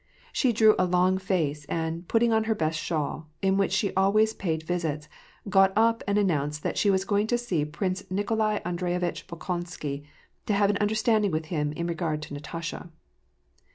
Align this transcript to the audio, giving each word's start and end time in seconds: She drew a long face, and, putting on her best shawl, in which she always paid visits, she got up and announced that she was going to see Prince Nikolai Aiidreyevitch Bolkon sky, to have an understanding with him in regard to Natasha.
She 0.33 0.51
drew 0.51 0.73
a 0.79 0.85
long 0.87 1.19
face, 1.19 1.63
and, 1.65 2.07
putting 2.07 2.33
on 2.33 2.45
her 2.45 2.55
best 2.55 2.79
shawl, 2.79 3.29
in 3.43 3.55
which 3.55 3.71
she 3.71 3.93
always 3.93 4.33
paid 4.33 4.63
visits, 4.63 5.05
she 5.43 5.49
got 5.51 5.71
up 5.75 6.03
and 6.07 6.17
announced 6.17 6.63
that 6.63 6.75
she 6.75 6.89
was 6.89 7.05
going 7.05 7.27
to 7.27 7.37
see 7.37 7.63
Prince 7.65 8.09
Nikolai 8.09 8.61
Aiidreyevitch 8.65 9.27
Bolkon 9.27 9.67
sky, 9.67 10.01
to 10.47 10.53
have 10.55 10.71
an 10.71 10.77
understanding 10.77 11.29
with 11.29 11.45
him 11.53 11.71
in 11.73 11.85
regard 11.85 12.23
to 12.23 12.33
Natasha. 12.33 12.89